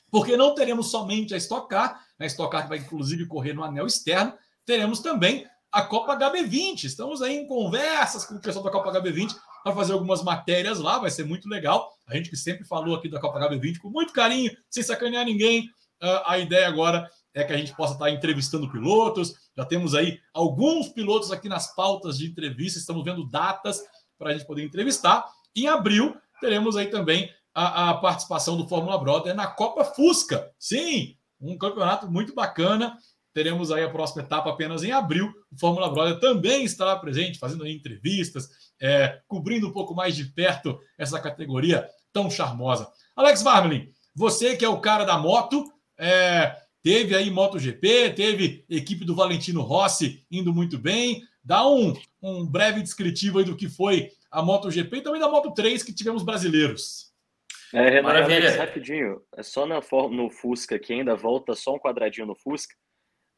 [0.10, 3.64] porque não teremos somente a Stock Car, a Stock Car que vai inclusive correr no
[3.64, 4.34] anel externo,
[4.66, 6.84] teremos também a Copa HB20.
[6.84, 11.00] Estamos aí em conversas com o pessoal da Copa HB20 para fazer algumas matérias lá,
[11.00, 11.92] vai ser muito legal.
[12.08, 15.64] A gente que sempre falou aqui da Copa HB20 com muito carinho, sem sacanear ninguém.
[16.02, 19.34] Uh, a ideia agora é que a gente possa estar entrevistando pilotos.
[19.58, 23.82] Já temos aí alguns pilotos aqui nas pautas de entrevista, estamos vendo datas
[24.20, 25.26] para a gente poder entrevistar.
[25.56, 30.52] Em abril, teremos aí também a, a participação do Fórmula Brother na Copa Fusca.
[30.60, 32.96] Sim, um campeonato muito bacana
[33.34, 35.34] teremos aí a próxima etapa apenas em abril.
[35.52, 40.80] O Fórmula Brother também estará presente, fazendo entrevistas, é, cobrindo um pouco mais de perto
[40.98, 42.88] essa categoria tão charmosa.
[43.16, 45.66] Alex Marmelin, você que é o cara da moto,
[45.98, 51.24] é, teve aí MotoGP, teve equipe do Valentino Rossi indo muito bem.
[51.44, 55.52] Dá um, um breve descritivo aí do que foi a MotoGP e também da Moto
[55.54, 57.12] 3 que tivemos brasileiros.
[57.74, 58.56] É, Renan, Maravilha.
[58.56, 59.80] rapidinho, é só na,
[60.12, 62.76] no Fusca que ainda volta só um quadradinho no Fusca.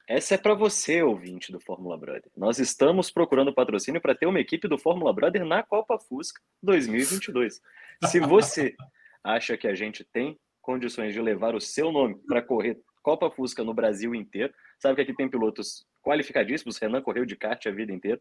[0.08, 2.32] Essa é para você, ouvinte do Fórmula Brother.
[2.38, 7.60] Nós estamos procurando patrocínio para ter uma equipe do Fórmula Brother na Copa Fusca 2022.
[8.06, 8.76] Se você
[9.24, 13.64] acha que a gente tem condições de levar o seu nome para correr Copa Fusca
[13.64, 14.52] no Brasil inteiro.
[14.80, 16.80] Sabe que aqui tem pilotos qualificadíssimos.
[16.80, 18.20] Renan correu de kart a vida inteira.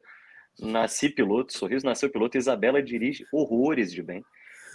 [0.61, 2.37] Nasci piloto, Sorriso nasceu piloto.
[2.37, 4.23] Isabela dirige horrores de bem.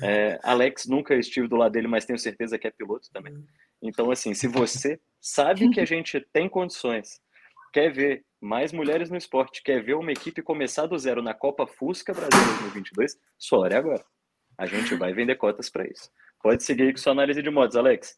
[0.01, 3.35] É, Alex nunca estive do lado dele, mas tenho certeza que é piloto também.
[3.79, 7.19] Então, assim, se você sabe que a gente tem condições,
[7.73, 11.67] quer ver mais mulheres no esporte, quer ver uma equipe começar do zero na Copa
[11.67, 14.03] Fusca Brasil 2022, só é agora.
[14.57, 16.09] A gente vai vender cotas para isso.
[16.41, 18.17] Pode seguir aí com sua análise de modos, Alex.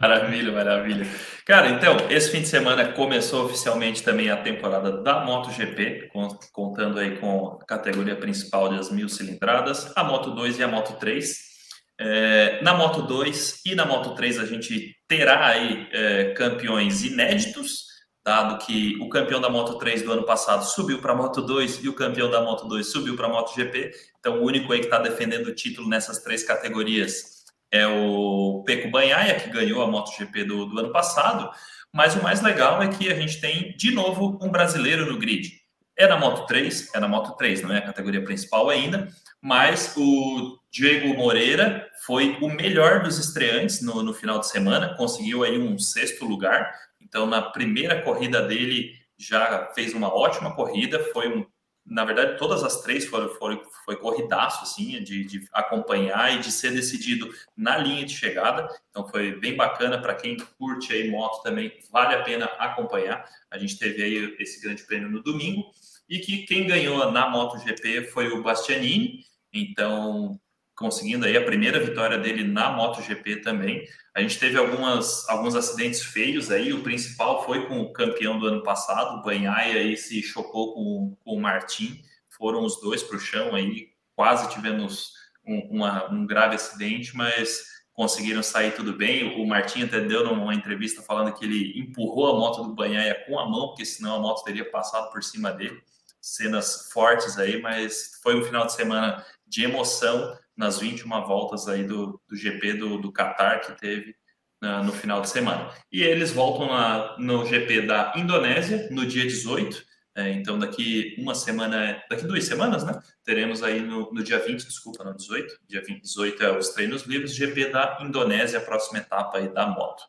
[0.00, 1.06] Maravilha, maravilha.
[1.46, 6.10] Cara, então, esse fim de semana começou oficialmente também a temporada da MotoGP,
[6.52, 10.98] contando aí com a categoria principal das mil cilindradas, a Moto 2 e a Moto
[10.98, 11.51] 3.
[11.98, 17.86] É, na Moto 2 e na Moto 3 a gente terá aí é, campeões inéditos,
[18.24, 21.84] dado que o campeão da Moto 3 do ano passado subiu para a Moto 2
[21.84, 23.92] e o campeão da Moto 2 subiu para a MotoGP.
[24.18, 28.90] Então, o único aí que está defendendo o título nessas três categorias é o Peco
[28.90, 31.50] Banhaia, que ganhou a MotoGP do, do ano passado.
[31.92, 35.60] Mas o mais legal é que a gente tem, de novo, um brasileiro no grid.
[35.96, 39.08] É na Moto 3, é na Moto 3, não é a categoria principal ainda,
[39.42, 45.44] mas o Diego Moreira foi o melhor dos estreantes no, no final de semana, conseguiu
[45.44, 46.72] aí um sexto lugar,
[47.12, 50.98] então, na primeira corrida dele, já fez uma ótima corrida.
[51.12, 51.46] Foi um,
[51.84, 56.50] na verdade, todas as três foram, foram foi corridaço, assim, de, de acompanhar e de
[56.50, 58.66] ser decidido na linha de chegada.
[58.88, 63.28] Então, foi bem bacana para quem curte aí moto também, vale a pena acompanhar.
[63.50, 65.70] A gente teve aí esse grande prêmio no domingo
[66.08, 69.26] e que quem ganhou na MotoGP foi o Bastianini.
[69.52, 70.40] Então,
[70.76, 73.86] conseguindo aí a primeira vitória dele na MotoGP também.
[74.14, 78.46] A gente teve algumas, alguns acidentes feios aí, o principal foi com o campeão do
[78.46, 83.16] ano passado, o Banhaia aí se chocou com, com o Martin, foram os dois para
[83.16, 85.12] o chão aí, quase tivemos
[85.46, 89.40] um, uma, um grave acidente, mas conseguiram sair tudo bem.
[89.40, 93.38] O Martin até deu numa entrevista falando que ele empurrou a moto do Banhaia com
[93.38, 95.80] a mão, porque senão a moto teria passado por cima dele.
[96.20, 101.84] Cenas fortes aí, mas foi um final de semana de emoção nas 21 voltas aí
[101.84, 104.16] do, do GP do, do Qatar que teve
[104.64, 105.70] uh, no final de semana.
[105.92, 109.92] E eles voltam na, no GP da Indonésia no dia 18.
[110.14, 112.98] É, então, daqui uma semana, daqui duas semanas, né?
[113.24, 115.58] Teremos aí no, no dia 20, desculpa, no 18.
[115.66, 119.66] Dia 20, 18 é os treinos livres, GP da Indonésia, a próxima etapa aí da
[119.66, 120.02] moto.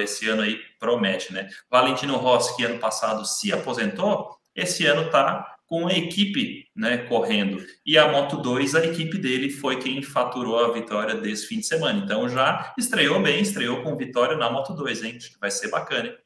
[0.00, 1.48] Esse ano aí promete, né?
[1.68, 7.64] Valentino Rossi, que ano passado se aposentou, esse ano tá com a equipe né, correndo.
[7.86, 11.66] E a Moto 2, a equipe dele foi quem faturou a vitória desse fim de
[11.66, 11.98] semana.
[11.98, 15.18] Então já estreou bem, estreou com vitória na Moto 2, hein?
[15.40, 16.18] Vai ser bacana, hein?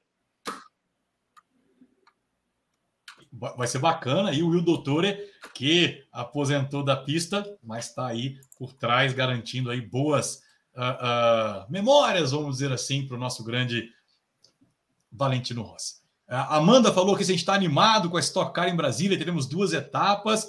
[3.31, 4.33] Vai ser bacana.
[4.33, 5.17] E o Will Dottore,
[5.55, 10.43] que aposentou da pista, mas está aí por trás, garantindo aí boas
[10.75, 13.93] uh, uh, memórias, vamos dizer assim, para o nosso grande
[15.13, 16.05] Valentino Rossi.
[16.29, 19.47] A Amanda falou que a gente está animado com a Stock Car em Brasília, teremos
[19.47, 20.49] duas etapas.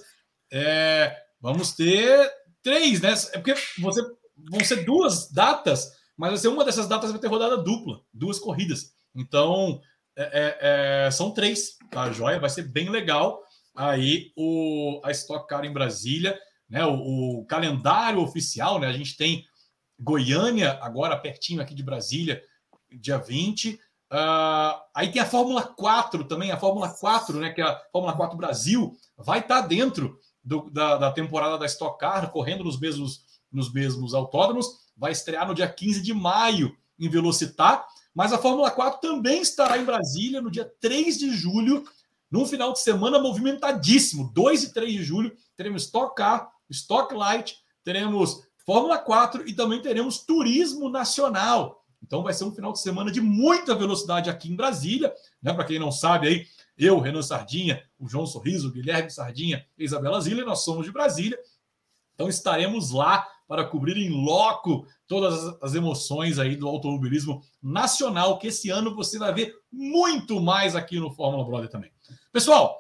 [0.52, 2.32] É, vamos ter
[2.63, 3.13] três, né?
[3.34, 4.02] É porque você,
[4.50, 8.40] vão ser duas datas, mas vai ser uma dessas datas vai ter rodada dupla, duas
[8.40, 8.92] corridas.
[9.16, 9.80] Então,
[10.16, 10.58] é, é,
[11.08, 12.12] é, são três, tá?
[12.12, 13.44] Joia, vai ser bem legal.
[13.76, 16.38] Aí o, a Stock Car em Brasília,
[16.68, 16.84] né?
[16.86, 18.88] O, o calendário oficial, né?
[18.88, 19.46] A gente tem
[20.00, 22.42] Goiânia, agora pertinho aqui de Brasília,
[22.92, 23.80] dia 20.
[24.12, 28.15] Uh, aí tem a Fórmula 4 também, a Fórmula 4, né, que é a Fórmula
[28.15, 32.80] 4 Brasil, vai estar tá dentro do, da, da, temporada da Stock Car, correndo nos
[32.80, 38.38] mesmos, nos mesmos autódromos, vai estrear no dia 15 de maio em Velocitar, mas a
[38.38, 41.84] Fórmula 4 também estará em Brasília no dia 3 de julho,
[42.32, 47.58] num final de semana movimentadíssimo, 2 e 3 de julho, teremos Stock Car, Stock Light,
[47.84, 51.86] teremos Fórmula 4 e também teremos Turismo Nacional.
[52.08, 55.13] Então vai ser um final de semana de muita velocidade aqui em Brasília.
[55.43, 55.54] Né?
[55.54, 56.46] Para quem não sabe aí,
[56.78, 60.91] eu, Renan Sardinha, o João Sorriso, o Guilherme Sardinha e Isabela Zilla, nós somos de
[60.91, 61.38] Brasília.
[62.15, 68.48] Então estaremos lá para cobrir em loco todas as emoções aí do automobilismo nacional, que
[68.48, 71.91] esse ano você vai ver muito mais aqui no Fórmula Brother também.
[72.32, 72.78] Pessoal,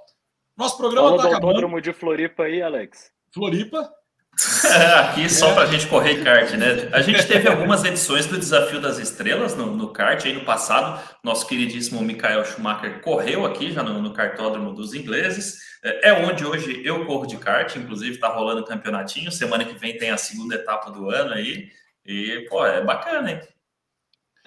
[0.55, 1.47] nosso programa está acabando.
[1.47, 3.11] Autódromo de Floripa aí, Alex.
[3.31, 3.93] Floripa,
[4.99, 6.89] Aqui só para a gente correr kart, né?
[6.91, 11.01] A gente teve algumas edições do Desafio das Estrelas no, no kart aí no passado.
[11.23, 15.59] Nosso queridíssimo Michael Schumacher correu aqui já no, no kartódromo dos ingleses.
[15.83, 19.31] É, é onde hoje eu corro de kart, inclusive está rolando o campeonatinho.
[19.31, 21.69] Semana que vem tem a segunda etapa do ano aí.
[22.05, 23.41] E, pô, é bacana, hein?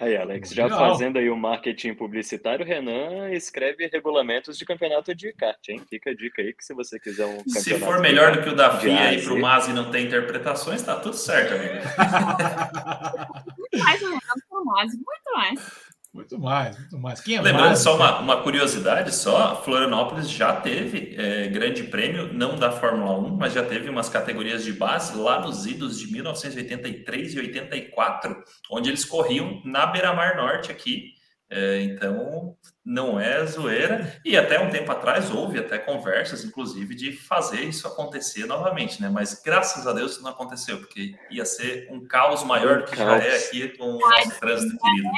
[0.01, 0.79] Aí, Alex, já Legal.
[0.79, 5.79] fazendo aí o marketing publicitário, Renan escreve regulamentos de campeonato de kart, hein?
[5.87, 7.61] Fica a dica aí que se você quiser um campeonato.
[7.61, 10.95] Se for melhor do que o da FIA e pro Masi não tem interpretações, tá
[10.95, 11.75] tudo certo, amigo.
[13.83, 15.90] Faz o Renan pro Masi, muito Muito mais.
[16.13, 17.21] Muito mais, muito mais.
[17.21, 17.79] Quem é Lembrando mais?
[17.79, 23.37] só uma, uma curiosidade, só Florianópolis já teve é, grande prêmio, não da Fórmula 1,
[23.37, 28.89] mas já teve umas categorias de base lá nos idos de 1983 e 84, onde
[28.89, 31.13] eles corriam na Beira-Mar Norte aqui.
[31.49, 34.19] É, então, não é zoeira.
[34.25, 39.09] E até um tempo atrás houve até conversas, inclusive, de fazer isso acontecer novamente, né?
[39.09, 42.97] Mas graças a Deus isso não aconteceu, porque ia ser um caos maior do que
[42.97, 45.09] já é aqui com o nosso trânsito querido.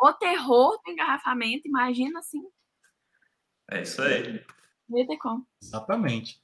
[0.00, 2.42] O terror do engarrafamento, imagina assim.
[3.70, 4.44] É isso aí.
[4.88, 5.46] Não ia ter como.
[5.62, 6.40] Exatamente.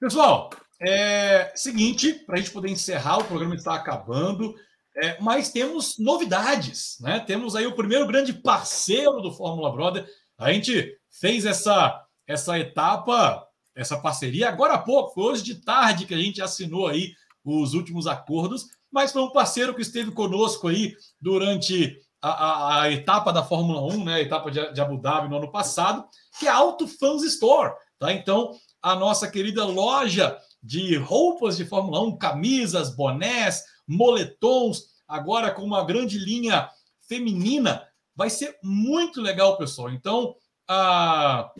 [0.00, 4.54] Pessoal, é seguinte, para a gente poder encerrar, o programa está acabando,
[4.96, 7.20] é, mas temos novidades, né?
[7.20, 10.06] Temos aí o primeiro grande parceiro do Fórmula Brother.
[10.38, 16.06] A gente fez essa, essa etapa, essa parceria agora há pouco, foi hoje de tarde
[16.06, 20.68] que a gente assinou aí os últimos acordos, mas foi um parceiro que esteve conosco
[20.68, 24.98] aí durante a, a, a, etapa da Fórmula 1, né, a etapa de, de, Abu
[24.98, 26.04] Dhabi no ano passado,
[26.38, 27.74] que é a Auto Fans Store.
[27.98, 28.12] Tá?
[28.12, 28.52] Então,
[28.82, 35.84] a nossa querida loja de roupas de Fórmula 1, camisas, bonés, moletons, agora com uma
[35.84, 36.68] grande linha
[37.08, 39.90] feminina, vai ser muito legal, pessoal.
[39.90, 40.34] Então,
[40.68, 41.50] a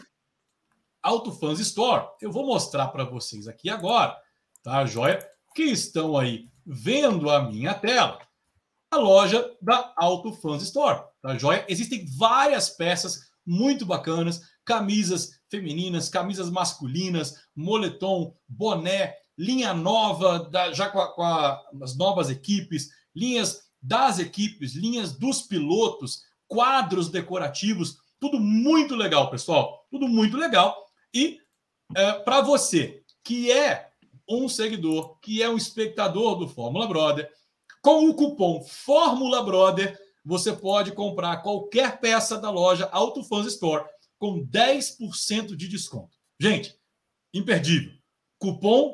[1.02, 4.16] Auto Fans Store, eu vou mostrar para vocês aqui agora,
[4.62, 5.24] tá, joia?
[5.54, 8.25] Que estão aí vendo a minha tela
[8.96, 11.64] loja da Auto Fans Store, tá joia?
[11.68, 20.88] Existem várias peças muito bacanas, camisas femininas, camisas masculinas, moletom, boné, linha nova, da, já
[20.88, 27.98] com, a, com a, as novas equipes, linhas das equipes, linhas dos pilotos, quadros decorativos,
[28.18, 30.76] tudo muito legal, pessoal, tudo muito legal.
[31.14, 31.38] E
[31.94, 33.90] é, para você que é
[34.28, 37.30] um seguidor, que é um espectador do Fórmula Brother,
[37.86, 43.84] com o cupom Fórmula Brother, você pode comprar qualquer peça da loja Auto Fans Store
[44.18, 46.10] com 10% de desconto.
[46.36, 46.76] Gente,
[47.32, 47.92] imperdível.
[48.40, 48.92] Cupom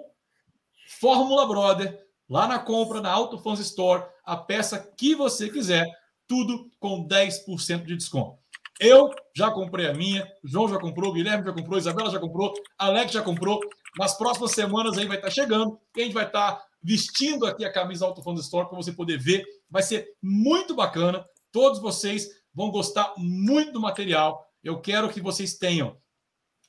[1.01, 5.91] Fórmula Brother, lá na compra na Auto Fans Store, a peça que você quiser,
[6.29, 8.37] tudo com 10% de desconto.
[8.79, 13.11] Eu já comprei a minha, João já comprou, Guilherme já comprou, Isabela já comprou, Alex
[13.11, 13.59] já comprou.
[13.99, 18.05] Nas próximas semanas aí vai estar chegando a gente vai estar vestindo aqui a camisa
[18.05, 19.45] Auto Fans Store para você poder ver.
[19.71, 21.25] Vai ser muito bacana.
[21.51, 24.47] Todos vocês vão gostar muito do material.
[24.63, 25.97] Eu quero que vocês tenham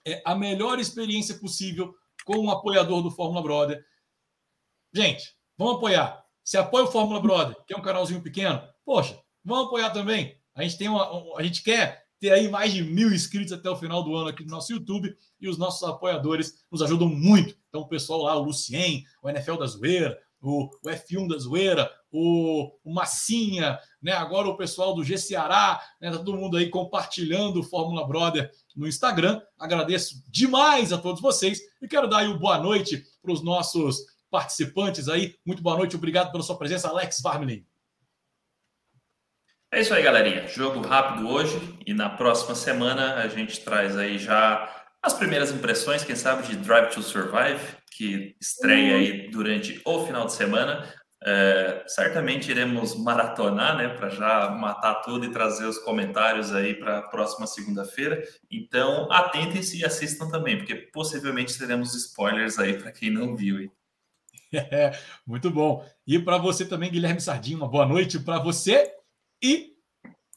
[0.06, 1.94] é, a melhor experiência possível
[2.26, 3.84] com um apoiador do Fórmula Brother.
[4.94, 6.24] Gente, vamos apoiar.
[6.44, 10.38] Se apoia o Fórmula Brother, que é um canalzinho pequeno, poxa, vamos apoiar também.
[10.56, 13.76] A gente tem uma, a gente quer ter aí mais de mil inscritos até o
[13.76, 17.54] final do ano aqui no nosso YouTube e os nossos apoiadores nos ajudam muito.
[17.68, 21.92] Então, o pessoal lá, o Lucien, o NFL da Zoeira, o, o F1 da Zoeira,
[22.10, 24.14] o, Massinha, né?
[24.14, 26.12] agora o pessoal do G Ceará, né?
[26.12, 29.42] Tá todo mundo aí compartilhando o Fórmula Brother no Instagram.
[29.60, 33.98] Agradeço demais a todos vocês e quero dar aí uma boa noite para os nossos
[34.32, 35.36] participantes aí.
[35.46, 37.66] Muito boa noite, obrigado pela sua presença, Alex Varmelin.
[39.74, 40.48] É isso aí, galerinha.
[40.48, 46.04] Jogo rápido hoje e na próxima semana a gente traz aí já as primeiras impressões,
[46.04, 47.60] quem sabe, de Drive to Survive,
[47.98, 50.88] que estreia aí durante o final de semana.
[51.26, 57.00] É, certamente iremos maratonar, né, para já matar tudo e trazer os comentários aí para
[57.00, 58.22] a próxima segunda-feira.
[58.52, 63.60] Então, atentem-se e assistam também, porque possivelmente teremos spoilers aí para quem não viu.
[63.60, 63.72] Hein?
[64.54, 65.84] É, muito bom.
[66.06, 68.94] E para você também, Guilherme Sardinha, uma boa noite para você
[69.44, 69.74] e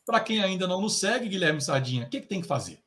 [0.04, 2.78] para quem ainda não nos segue, Guilherme Sardinha, o que, que tem que fazer?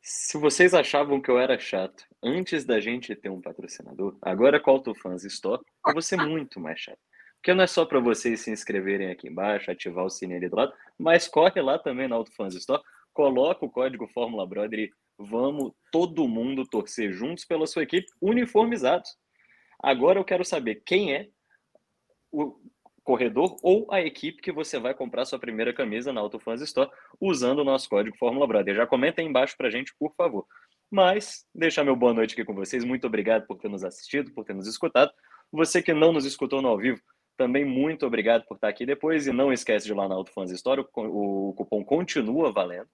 [0.00, 4.70] Se vocês achavam que eu era chato antes da gente ter um patrocinador, agora com
[4.70, 6.98] a Autofans Store, eu vou ser muito mais chato.
[7.36, 10.56] Porque não é só para vocês se inscreverem aqui embaixo, ativar o sininho ali do
[10.56, 15.72] lado, mas corre lá também na Autofans Store, coloca o código Fórmula Brother e vamos
[15.90, 19.16] todo mundo torcer juntos pela sua equipe uniformizados.
[19.82, 21.28] Agora eu quero saber quem é
[22.30, 22.56] o
[23.02, 27.60] corredor ou a equipe que você vai comprar sua primeira camisa na Autofans Store usando
[27.60, 28.74] o nosso código Fórmula Brother.
[28.74, 30.46] Já comenta aí embaixo para a gente, por favor.
[30.90, 32.84] Mas, deixar meu boa noite aqui com vocês.
[32.84, 35.10] Muito obrigado por ter nos assistido, por ter nos escutado.
[35.50, 37.00] Você que não nos escutou no ao vivo,
[37.36, 39.26] também muito obrigado por estar aqui depois.
[39.26, 42.88] E não esquece de ir lá na Autofans Store, o cupom continua valendo.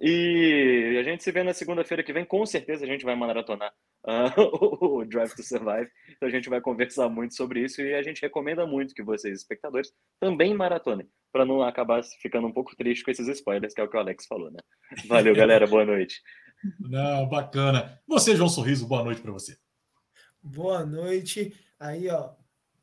[0.00, 2.24] E a gente se vê na segunda-feira que vem.
[2.24, 3.72] Com certeza a gente vai maratonar
[4.06, 5.90] uh, o Drive to Survive.
[6.16, 9.38] Então a gente vai conversar muito sobre isso e a gente recomenda muito que vocês,
[9.38, 13.84] espectadores, também maratonem, para não acabar ficando um pouco triste com esses spoilers, que é
[13.84, 14.60] o que o Alex falou, né?
[15.08, 15.66] Valeu, galera.
[15.66, 16.20] Boa noite.
[16.78, 18.00] Não, bacana.
[18.06, 19.56] Você, João Sorriso, boa noite para você.
[20.40, 21.52] Boa noite.
[21.78, 22.30] Aí, ó,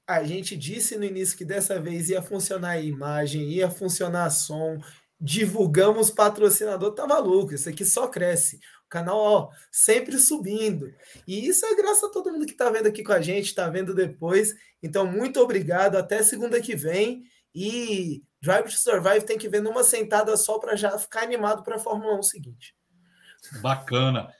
[0.07, 4.79] a gente disse no início que dessa vez ia funcionar a imagem, ia funcionar som,
[5.25, 8.59] divulgamos patrocinador, tá maluco, isso aqui só cresce.
[8.85, 10.93] O canal, ó, sempre subindo.
[11.27, 13.67] E isso é graças a todo mundo que tá vendo aqui com a gente, tá
[13.67, 14.53] vendo depois.
[14.83, 17.23] Então, muito obrigado, até segunda que vem.
[17.55, 21.77] E Drive to Survive tem que ver numa sentada só para já ficar animado para
[21.77, 22.75] a Fórmula 1 seguinte.
[23.61, 24.31] Bacana.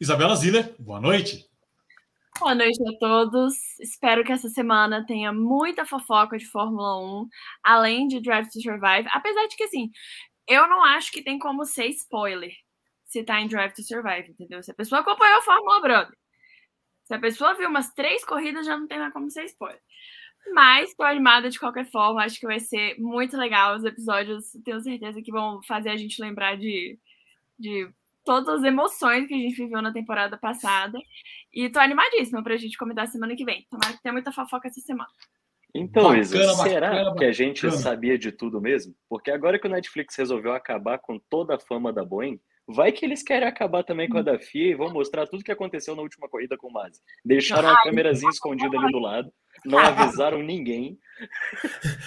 [0.00, 1.48] Isabela Ziller, boa noite.
[2.38, 3.56] Boa noite a todos.
[3.80, 7.28] Espero que essa semana tenha muita fofoca de Fórmula 1,
[7.64, 9.08] além de Drive to Survive.
[9.10, 9.90] Apesar de que, assim,
[10.48, 12.52] eu não acho que tem como ser spoiler
[13.04, 14.62] se tá em Drive to Survive, entendeu?
[14.62, 16.16] Se a pessoa acompanhou a Fórmula Brother,
[17.04, 19.80] se a pessoa viu umas três corridas, já não tem mais como ser spoiler.
[20.52, 23.76] Mas tô animada de qualquer forma, acho que vai ser muito legal.
[23.76, 26.98] Os episódios, tenho certeza que vão fazer a gente lembrar de,
[27.58, 27.90] de
[28.24, 30.98] todas as emoções que a gente viveu na temporada passada.
[31.52, 33.66] E tô animadíssima pra gente comentar semana que vem.
[33.70, 35.10] Tomara que tenha muita fofoca essa semana.
[35.74, 37.82] Então, bacana, Isa, será bacana, que a gente bacana.
[37.82, 38.94] sabia de tudo mesmo?
[39.08, 43.04] Porque agora que o Netflix resolveu acabar com toda a fama da Boeing, vai que
[43.04, 46.02] eles querem acabar também com a da FIA e vão mostrar tudo que aconteceu na
[46.02, 47.00] última corrida com o Masi.
[47.24, 49.32] Deixaram a câmerazinha escondida ali do lado,
[49.64, 50.98] não avisaram ninguém.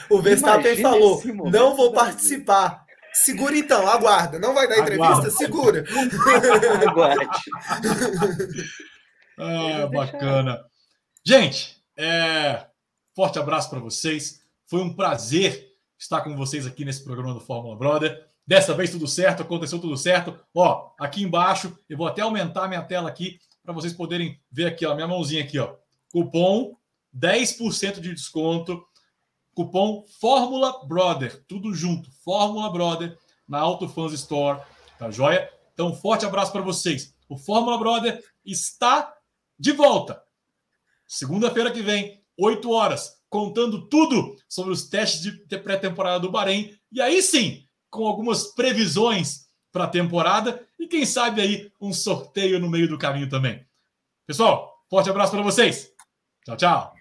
[0.10, 2.86] O Verstappen falou: não vou participar.
[3.14, 4.40] Segura então, aguarda.
[4.40, 5.06] Não vai dar entrevista?
[5.06, 5.30] Aguarda.
[5.32, 5.84] Segura.
[6.90, 7.42] Aguarde.
[9.38, 10.64] ah, bacana.
[11.26, 12.71] Gente, é...
[13.22, 14.42] forte abraço para vocês.
[14.66, 18.28] Foi um prazer estar com vocês aqui nesse programa do Fórmula Brother.
[18.48, 20.40] Dessa vez tudo certo, aconteceu tudo certo.
[20.56, 24.88] Ó, aqui embaixo, eu vou até aumentar minha tela aqui para vocês poderem ver aqui,
[24.88, 25.76] ó, minha mãozinha aqui, ó.
[26.12, 26.76] Cupom
[27.16, 28.84] 10% de desconto
[29.54, 33.16] Cupom Fórmula Brother, tudo junto, Fórmula Brother,
[33.48, 34.64] na Autofans Store,
[34.98, 35.48] tá joia?
[35.76, 37.14] Então, forte abraço para vocês.
[37.30, 39.14] O Fórmula Brother está
[39.60, 40.24] de volta.
[41.06, 46.76] Segunda-feira que vem, 8 horas, contando tudo sobre os testes de pré-temporada do Bahrein.
[46.92, 52.60] E aí sim, com algumas previsões para a temporada e quem sabe aí um sorteio
[52.60, 53.66] no meio do caminho também.
[54.26, 55.92] Pessoal, forte abraço para vocês.
[56.46, 57.01] Tchau, tchau.